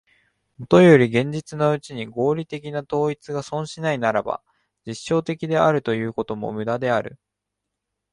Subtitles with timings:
[0.57, 4.41] もとより現実のうちに合理的な統一が存しないならば、
[4.83, 7.19] 実証的であるということも無駄である。